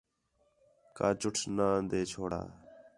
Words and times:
کا 0.97 1.07
چُٹ 1.19 1.35
ناں 1.55 1.77
دے 1.89 1.99
چھوڑا 2.11 2.41